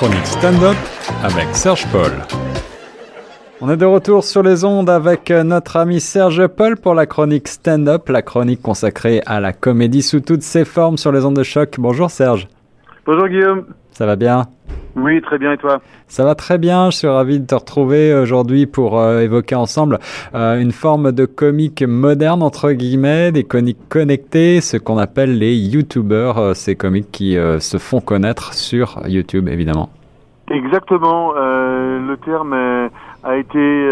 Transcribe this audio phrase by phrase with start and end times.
[0.00, 0.76] chronique stand-up
[1.22, 2.10] avec Serge Paul.
[3.60, 7.46] On est de retour sur les ondes avec notre ami Serge Paul pour la chronique
[7.46, 11.42] stand-up, la chronique consacrée à la comédie sous toutes ses formes sur les ondes de
[11.42, 11.74] choc.
[11.76, 12.48] Bonjour Serge.
[13.04, 13.66] Bonjour Guillaume.
[14.00, 14.46] Ça va bien
[14.96, 18.14] Oui, très bien et toi Ça va très bien, je suis ravi de te retrouver
[18.14, 19.98] aujourd'hui pour euh, évoquer ensemble
[20.34, 25.54] euh, une forme de comique moderne entre guillemets, des comiques connectés, ce qu'on appelle les
[25.54, 29.90] YouTubers, euh, ces comiques qui se font connaître sur YouTube évidemment.
[30.50, 33.90] Exactement, le terme a été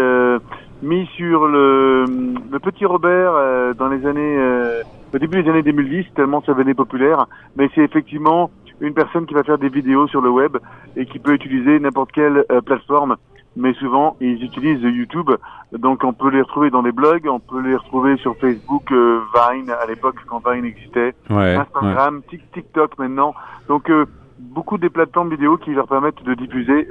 [0.81, 2.05] mis sur le,
[2.51, 3.33] le petit Robert
[3.77, 4.81] dans les années
[5.13, 8.49] au début des années 2010 tellement ça venait populaire, mais c'est effectivement
[8.81, 10.57] une personne qui va faire des vidéos sur le web
[10.95, 13.17] et qui peut utiliser n'importe quelle euh, plateforme.
[13.55, 15.31] Mais souvent, ils utilisent YouTube,
[15.73, 19.21] donc on peut les retrouver dans des blogs, on peut les retrouver sur Facebook, euh,
[19.33, 22.21] Vine à l'époque quand Vine existait, Instagram,
[22.53, 23.33] TikTok maintenant.
[23.67, 24.05] Donc euh,
[24.37, 26.87] beaucoup des plateformes vidéo qui leur permettent de diffuser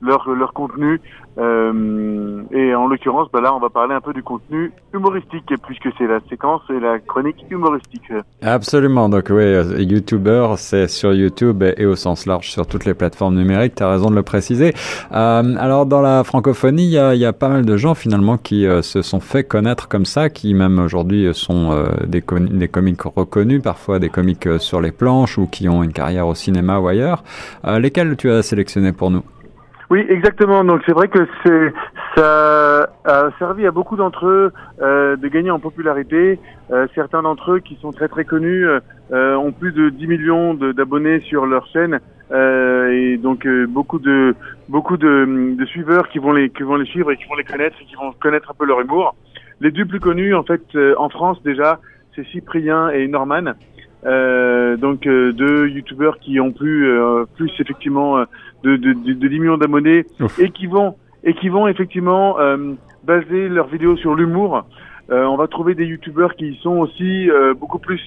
[0.00, 1.00] leur, leur contenu.
[1.38, 5.88] Euh, et en l'occurrence, bah là, on va parler un peu du contenu humoristique, puisque
[5.96, 8.12] c'est la séquence et la chronique humoristique.
[8.42, 9.08] Absolument.
[9.08, 13.36] Donc oui, euh, YouTuber, c'est sur YouTube et au sens large sur toutes les plateformes
[13.36, 13.76] numériques.
[13.76, 14.74] Tu as raison de le préciser.
[15.12, 18.36] Euh, alors dans la francophonie, il y a, y a, pas mal de gens finalement
[18.36, 23.02] qui euh, se sont fait connaître comme ça, qui même aujourd'hui sont des, des comiques
[23.02, 26.88] reconnus, parfois des comiques sur les planches ou qui ont une carrière au cinéma ou
[26.88, 27.22] ailleurs.
[27.64, 29.22] lesquels tu as sélectionné pour nous?
[29.90, 30.62] Oui, exactement.
[30.62, 31.72] Donc c'est vrai que c'est
[32.16, 36.38] ça a servi à beaucoup d'entre eux euh, de gagner en popularité.
[36.70, 38.66] Euh, certains d'entre eux qui sont très très connus
[39.12, 41.98] euh, ont plus de 10 millions d'abonnés sur leur chaîne
[42.30, 44.36] euh, et donc euh, beaucoup de
[44.68, 47.42] beaucoup de, de, suiveurs qui vont les qui vont les suivre et qui vont les
[47.42, 49.16] connaître et qui vont connaître un peu leur humour.
[49.60, 50.62] Les deux plus connus en fait
[50.96, 51.80] en France déjà,
[52.14, 53.54] c'est Cyprien et Norman.
[54.06, 58.18] Euh, donc euh, deux youtubeurs qui ont plus euh, plus effectivement
[58.62, 60.06] de, de, de, 10 millions d'abonnés
[60.38, 62.36] et qui vont et qui vont effectivement
[63.04, 64.64] baser leurs vidéos sur l'humour.
[65.10, 68.00] on va trouver des youtubeurs qui sont aussi beaucoup plus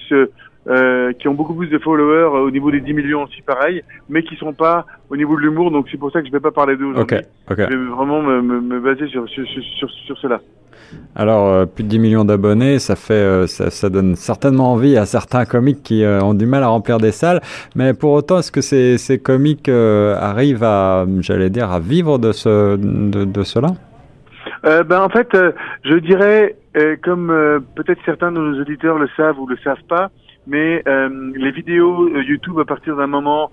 [1.18, 4.34] qui ont beaucoup plus de followers au niveau des 10 millions aussi pareil, mais qui
[4.34, 5.70] sont pas au niveau de l'humour.
[5.70, 7.18] Donc c'est pour ça que je vais pas parler d'eux aujourd'hui.
[7.70, 10.40] Je vais vraiment me, me, me baser sur, sur, sur, sur cela.
[11.16, 15.06] Alors, euh, plus de 10 millions d'abonnés, ça fait, euh, ça, donne certainement envie à
[15.06, 17.40] certains comiques qui euh, ont du mal à remplir des salles.
[17.76, 22.76] Mais pour autant, est-ce que ces, comiques arrivent à, j'allais dire, à vivre de ce,
[22.76, 23.68] de cela?
[24.64, 25.28] Ben en fait,
[25.84, 26.56] je dirais,
[27.02, 30.10] comme peut-être certains de nos auditeurs le savent ou le savent pas,
[30.46, 33.50] mais les vidéos YouTube à partir d'un moment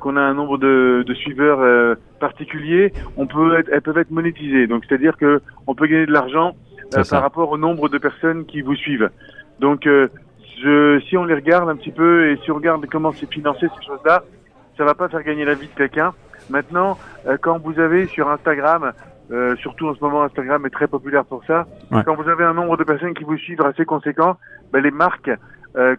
[0.00, 4.66] qu'on a un nombre de, de suiveurs particulier, on peut être, elles peuvent être monétisées.
[4.66, 6.54] Donc c'est-à-dire que on peut gagner de l'argent
[6.96, 9.10] euh, par rapport au nombre de personnes qui vous suivent.
[9.60, 10.08] Donc, euh,
[10.62, 13.66] je, si on les regarde un petit peu et si on regarde comment c'est financé
[13.78, 14.22] ces choses-là,
[14.76, 16.12] ça va pas faire gagner la vie de quelqu'un.
[16.50, 18.92] Maintenant, euh, quand vous avez sur Instagram,
[19.62, 21.66] surtout en ce moment Instagram est très populaire pour ça,
[22.04, 24.36] quand vous avez un nombre de personnes qui vous suivent assez conséquent,
[24.74, 25.30] ben, les marques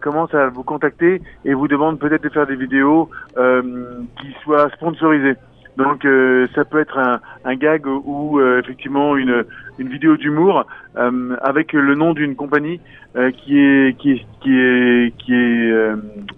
[0.01, 5.35] commencent à vous contacter et vous demandent peut-être de faire des vidéos qui soient sponsorisées.
[5.77, 9.43] Donc euh, ça peut être un, un gag ou euh, effectivement une,
[9.79, 10.65] une vidéo d'humour
[10.97, 12.79] euh, avec le nom d'une compagnie
[13.37, 15.71] qui est qui est qui est qui est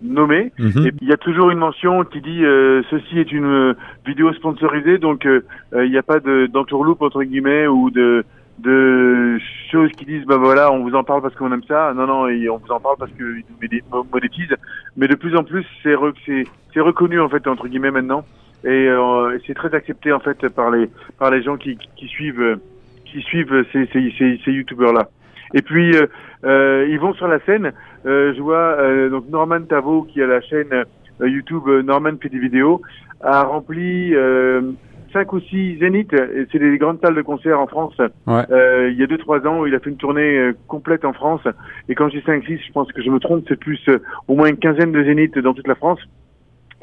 [0.02, 0.52] nommée.
[0.60, 0.88] Mhm.
[0.88, 2.42] Et il y a toujours une mention qui dit
[2.90, 3.74] ceci est une
[4.06, 8.26] vidéo sponsorisée, donc il n'y a pas d'entourloupe entre guillemets ou de
[8.60, 9.38] de
[9.72, 12.28] choses qui disent bah voilà on vous en parle parce qu'on aime ça non non
[12.28, 14.56] on vous en parle parce qu'ils nous monétisent
[14.96, 15.96] mais de plus en plus c'est
[16.74, 18.24] c'est reconnu en fait entre guillemets maintenant
[18.64, 20.90] et euh, c'est très accepté en fait par les
[21.20, 22.58] par les gens qui, qui suivent
[23.06, 25.10] qui suivent ces ces, ces, ces youtubeurs là.
[25.54, 26.08] Et puis euh,
[26.46, 27.72] euh, ils vont sur la scène.
[28.06, 30.86] Euh, je vois euh, donc Norman Tavo qui a la chaîne
[31.20, 32.82] YouTube Norman fait des vidéos
[33.22, 34.14] a rempli
[35.16, 36.16] cinq ou six zéniths.
[36.52, 37.98] C'est des grandes salles de concert en France.
[38.28, 38.44] Ouais.
[38.92, 41.42] il y a deux trois ans, il a fait une tournée complète en France.
[41.90, 43.90] Et quand j'ai cinq six, je pense que je me trompe, c'est plus
[44.28, 46.00] au moins une quinzaine de zéniths dans toute la France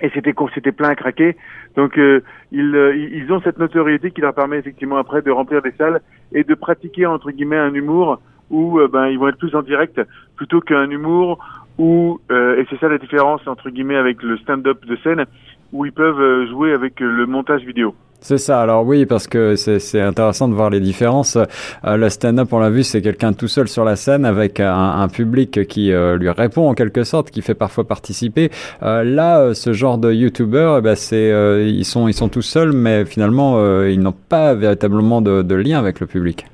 [0.03, 1.37] et c'était c'était plein à craquer.
[1.77, 2.21] Donc euh,
[2.51, 6.01] ils, euh, ils ont cette notoriété qui leur permet effectivement après de remplir des salles
[6.33, 8.21] et de pratiquer entre guillemets un humour
[8.51, 10.01] où euh, ben ils vont être plus en direct
[10.37, 11.39] plutôt qu'un humour
[11.79, 15.25] où et c'est ça la différence entre guillemets avec le stand-up de scène
[15.73, 17.95] où ils peuvent jouer avec le montage vidéo.
[18.23, 18.63] C'est ça.
[18.63, 21.37] Alors oui, parce que c'est intéressant de voir les différences.
[21.85, 24.73] Euh, le stand-up, on l'a vu, c'est quelqu'un tout seul sur la scène avec un,
[24.73, 28.51] un public qui euh, lui répond en quelque sorte, qui fait parfois participer.
[28.85, 31.33] Euh, là, ce genre de youtubeurs, eh ben, c'est
[31.67, 35.81] ils sont ils sont tout seuls, mais finalement ils n'ont pas véritablement de, de, lien
[35.81, 36.47] avec le public.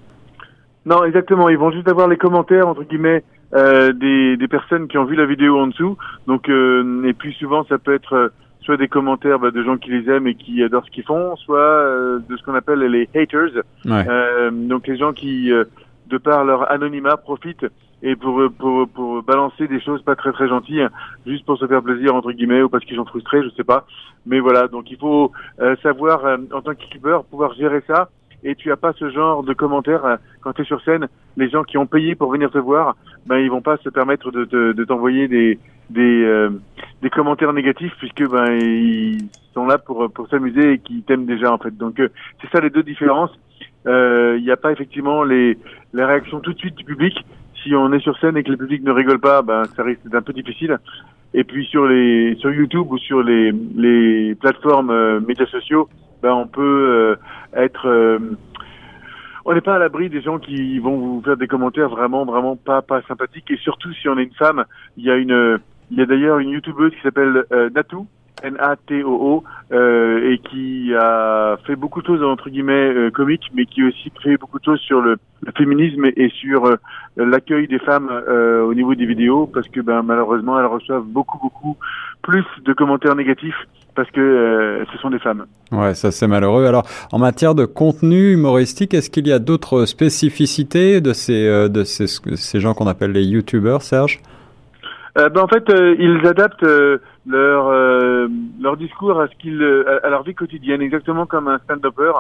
[0.87, 1.51] Non, exactement.
[1.51, 3.23] Ils vont juste avoir les commentaires entre guillemets
[3.53, 5.99] des, des personnes qui ont vu la vidéo en dessous.
[6.27, 8.33] Donc et puis souvent ça peut être
[8.69, 11.37] soit des commentaires bah, de gens qui les aiment et qui adorent ce qu'ils font,
[11.37, 13.53] soit euh, de ce qu'on appelle les haters,
[13.87, 14.05] Ouais.
[14.07, 15.65] euh, donc les gens qui, euh,
[16.09, 17.65] de par leur anonymat, profitent
[18.03, 20.91] et pour, pour, pour balancer des choses pas très très gentilles, hein,
[21.27, 23.87] juste pour se faire plaisir entre guillemets ou parce qu'ils sont frustrés, je sais pas.
[24.27, 28.11] Mais voilà, donc il faut euh, savoir euh, en tant qu'équipeur pouvoir gérer ça.
[28.45, 31.09] Et tu as pas ce genre de commentaires euh, quand tu es sur scène.
[31.37, 32.97] Les gens qui ont payé pour venir te voir,
[33.27, 35.59] ben ils vont pas se permettre de, de, de t'envoyer des
[35.91, 36.51] des, euh,
[37.03, 41.53] des commentaires négatifs puisque ben ils sont là pour pour s'amuser et qui t'aiment déjà
[41.53, 41.77] en fait.
[41.77, 42.09] Donc euh,
[42.41, 43.33] c'est ça les deux différences.
[43.87, 45.59] Euh, Il n'y a pas effectivement les
[45.95, 47.25] les réactions tout de suite du public.
[47.63, 50.03] Si on est sur scène et que le public ne rigole pas, ben ça risque
[50.05, 50.79] d'être un peu difficile.
[51.35, 55.89] Et puis sur les sur YouTube ou sur les les plateformes euh, médias sociaux,
[56.23, 57.17] ben on peut euh,
[57.55, 58.19] être euh,
[59.45, 62.57] on n'est pas à l'abri des gens qui vont vous faire des commentaires vraiment vraiment
[62.57, 63.51] pas pas sympathiques.
[63.51, 64.65] Et surtout si on est une femme,
[64.97, 65.59] il y a une
[65.91, 68.07] il y a d'ailleurs une youtubeuse qui s'appelle euh, Natou
[68.43, 73.83] N-A-T-O-O euh, et qui a fait beaucoup de choses entre guillemets euh, comiques mais qui
[73.83, 76.77] a aussi fait beaucoup de choses sur le, le féminisme et, sur euh,
[77.17, 81.77] l'accueil des femmes au niveau des vidéos parce que ben malheureusement elles reçoivent beaucoup beaucoup
[82.23, 83.57] plus de commentaires négatifs
[83.95, 85.47] parce que ce sont des femmes.
[85.73, 86.67] Ouais, ça c'est malheureux.
[86.67, 91.83] Alors, en matière de contenu humoristique, est-ce qu'il y a d'autres spécificités de ces, de
[91.83, 94.21] ces, ces gens qu'on appelle les youtubeurs, Serge?
[95.17, 95.65] Ben, en fait,
[95.99, 96.65] ils adaptent
[97.29, 98.29] leur euh,
[98.61, 99.63] leur discours à ce qu'ils
[100.03, 102.13] à, leur vie quotidienne, exactement comme un stand-upper,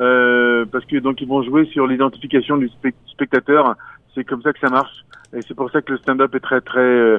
[0.00, 3.76] euh, parce que donc ils vont jouer sur l'identification du spec- spectateur.
[4.16, 6.60] C'est comme ça que ça marche, et c'est pour ça que le stand-up est très
[6.60, 7.18] très euh,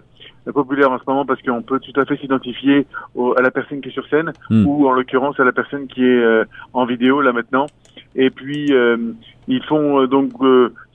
[0.51, 2.87] populaire en ce moment parce qu'on peut tout à fait s'identifier
[3.37, 4.65] à la personne qui est sur scène Hmm.
[4.65, 7.67] ou en l'occurrence à la personne qui est euh, en vidéo là maintenant.
[8.15, 8.97] Et puis euh,
[9.47, 10.31] ils font donc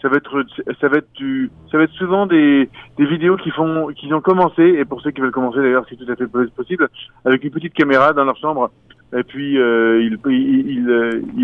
[0.00, 0.44] ça va être
[0.80, 4.20] ça va être du ça va être souvent des des vidéos qui font qui ont
[4.20, 6.88] commencé et pour ceux qui veulent commencer d'ailleurs c'est tout à fait possible
[7.24, 8.70] avec une petite caméra dans leur chambre
[9.14, 10.10] et puis euh,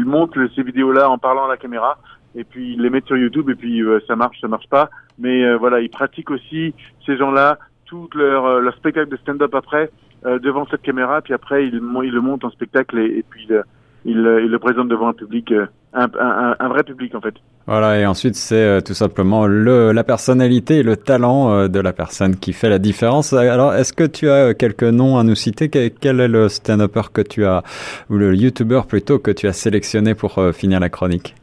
[0.05, 1.99] montent ces vidéos là en parlant à la caméra
[2.39, 4.89] et puis ils les mettent sur YouTube et puis euh, ça marche ça marche pas.
[5.19, 6.73] Mais euh, voilà ils pratiquent aussi
[7.05, 9.91] ces gens là tout leur euh, leur spectacle de stand-up après
[10.25, 11.21] devant cette caméra.
[11.21, 13.63] Puis après ils ils le montent en spectacle et, puis ils,
[14.05, 15.53] ils, le présentent devant un public
[15.95, 17.35] un, vrai public en fait.
[17.67, 22.35] Voilà, et ensuite c'est tout simplement le, la personnalité et le talent de la personne
[22.37, 23.33] qui fait la différence.
[23.33, 25.69] Alors, est-ce que tu as quelques noms à nous citer?
[25.69, 27.63] Que- Quel est le stand-upper que tu as,
[28.11, 31.35] ou le YouTuber plutôt, que tu as sélectionné pour finir la chronique?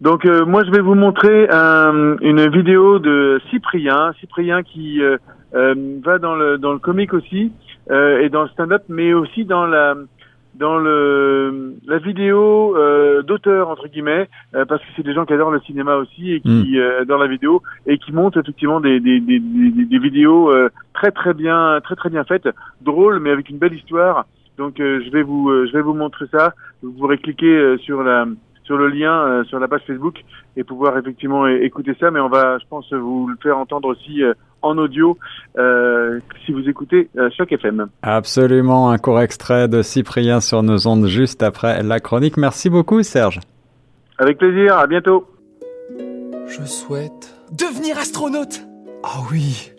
[0.00, 5.18] Donc euh, moi je vais vous montrer un- une vidéo de Cyprien, Cyprien qui euh,
[5.54, 7.52] euh, va dans le dans le comique aussi
[7.90, 9.94] euh, et dans le stand-up, mais aussi dans la
[10.54, 15.34] dans le la vidéo euh, d'auteur entre guillemets euh, parce que c'est des gens qui
[15.34, 19.00] adorent le cinéma aussi et qui euh, adorent la vidéo et qui montent effectivement des
[19.00, 22.48] des des, des, des vidéos euh, très très bien très très bien faites.
[22.80, 24.24] Drôles mais avec une belle histoire.
[24.56, 26.54] Donc euh, je vais vous euh, je vais vous montrer ça.
[26.82, 28.26] Vous pourrez cliquer euh, sur la
[28.70, 30.20] sur le lien euh, sur la page Facebook
[30.56, 34.22] et pouvoir effectivement écouter ça mais on va je pense vous le faire entendre aussi
[34.22, 34.32] euh,
[34.62, 35.18] en audio
[35.58, 37.88] euh, si vous écoutez euh, Choc FM.
[38.02, 42.36] Absolument, un court extrait de Cyprien sur nos ondes juste après la chronique.
[42.36, 43.40] Merci beaucoup, Serge.
[44.18, 45.26] Avec plaisir, à bientôt.
[46.46, 48.60] Je souhaite devenir astronaute.
[49.02, 49.72] Ah oui,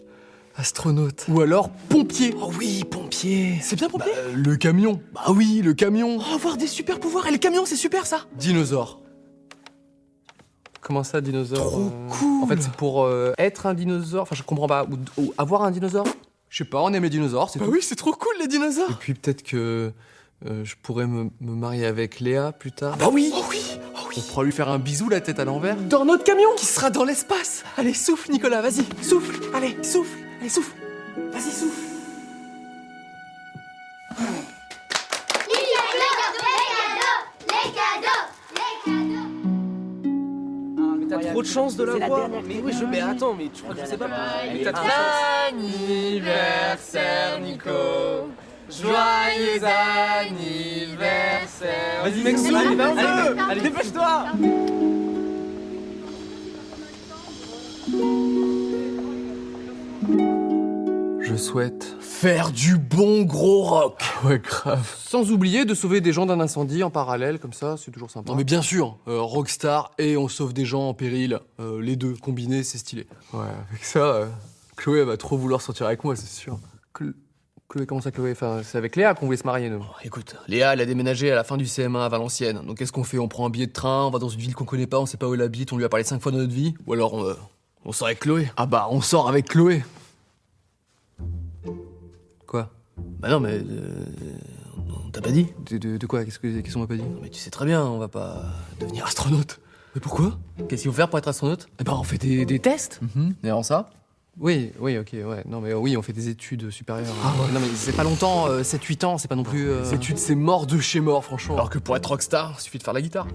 [0.61, 1.25] astronaute.
[1.27, 2.33] Ou alors pompier.
[2.41, 3.57] Oh oui, pompier.
[3.61, 4.11] C'est bien pompier?
[4.33, 5.01] Le camion.
[5.13, 6.19] Bah oui, le camion.
[6.19, 8.21] Oh, avoir des super pouvoirs et le camion, c'est super ça?
[8.37, 8.99] Dinosaure.
[10.79, 11.57] Comment ça, dinosaure?
[11.71, 12.43] Trop euh, cool.
[12.43, 14.21] En fait, c'est pour euh, être un dinosaure.
[14.23, 14.85] Enfin, je comprends pas.
[14.85, 16.05] Ou, ou avoir un dinosaure?
[16.49, 17.71] Je sais pas, on aime les dinosaures, c'est Bah tout.
[17.71, 18.97] oui, c'est trop cool les Et dinosaures.
[18.99, 19.91] puis peut-être que
[20.45, 22.97] euh, je pourrais me, me marier avec Léa plus tard.
[22.97, 23.31] Bah oui.
[23.33, 23.61] Oh oui.
[23.95, 25.77] Oh On pourra lui faire un bisou la tête à l'envers.
[25.77, 26.49] Dans notre camion?
[26.57, 27.63] Qui sera dans l'espace.
[27.77, 28.83] Allez, souffle Nicolas, vas-y.
[29.03, 29.39] Souffle.
[29.55, 30.17] Allez, souffle.
[30.41, 30.75] Allez, souffle.
[31.31, 31.81] Vas-y, souffle.
[41.09, 42.29] T'as trop de chance de la voir.
[42.47, 42.85] Mais oui, je.
[42.85, 44.07] Mais attends, mais tu crois que je sais pas
[44.51, 44.87] Mais t'as trop.
[45.49, 48.31] Anniversaire Nico
[48.69, 49.61] Joyeux
[50.21, 54.25] anniversaire Vas-y, mec, allez, allez, dépêche-toi.
[61.41, 63.99] Souhaite faire du bon gros rock.
[64.23, 64.87] Ouais, grave.
[64.97, 68.31] Sans oublier de sauver des gens d'un incendie en parallèle, comme ça, c'est toujours sympa.
[68.31, 71.95] Non mais bien sûr, euh, rockstar et on sauve des gens en péril, euh, les
[71.95, 73.07] deux combinés, c'est stylé.
[73.33, 74.27] Ouais, avec ça, euh,
[74.77, 76.59] Chloé elle va trop vouloir sortir avec moi, c'est sûr.
[76.95, 77.13] Cl-
[77.67, 78.31] Chloé, comment ça, Chloé?
[78.33, 79.83] Enfin, c'est avec Léa qu'on voulait se marier, nous.
[80.03, 82.61] Écoute, Léa, elle a déménagé à la fin du CM1 à Valenciennes.
[82.67, 83.17] Donc qu'est-ce qu'on fait?
[83.17, 85.05] On prend un billet de train, on va dans une ville qu'on connaît pas, on
[85.07, 86.73] sait pas où elle habite, on lui a parlé cinq fois dans notre vie?
[86.85, 87.33] Ou alors on, euh,
[87.85, 89.83] on sort avec Chloé Ah bah, on sort avec Chloé.
[93.21, 93.53] Bah non mais...
[93.53, 94.05] euh,
[95.05, 96.23] On t'a pas dit De, de- de quoi?
[96.25, 97.03] Qu'est-ce que- qu'est-ce qu'on m'a pas dit?
[97.21, 98.43] Mais tu sais très bien, on va pas
[98.79, 99.59] devenir astronaute.
[99.95, 100.37] Mais pourquoi?
[100.69, 101.67] Qu'est-ce qu'il faut faire pour être astronaute?
[101.79, 103.01] Eh ben, on fait des, des tests
[103.43, 103.89] Et avant ça?
[104.39, 105.43] Oui, oui, ok, ouais.
[105.45, 107.13] Non, mais euh, oui, on fait des études supérieures.
[107.53, 109.69] Non, mais c'est pas longtemps, 7-8 ans, c'est pas non plus.
[109.69, 111.55] euh, Les études, c'est mort de chez mort, franchement.
[111.55, 113.27] Alors que pour être rockstar, il suffit de faire la guitare.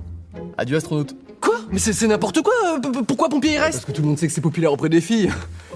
[0.56, 1.14] Adieu astronaute.
[1.42, 1.55] Quoi?
[1.72, 3.72] Mais c'est c'est n'importe quoi euh, p- Pourquoi pompier il reste?
[3.78, 5.30] Parce que tout le monde sait que c'est populaire auprès des filles.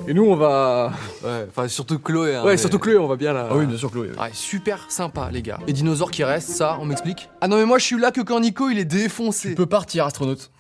[0.07, 0.93] Et nous, on va.
[1.25, 2.37] Ouais, enfin, surtout Chloé.
[2.37, 3.49] Hein, ouais, surtout Chloé, on va bien là.
[3.51, 4.09] Ah oui, bien sûr, Chloé.
[4.11, 5.59] Ouais, super sympa, les gars.
[5.67, 7.29] Les dinosaures qui restent, ça, on m'explique?
[7.41, 9.51] Ah non, mais moi, je suis là que quand Nico, il est défoncé.
[9.51, 10.51] Tu peux partir, astronaute.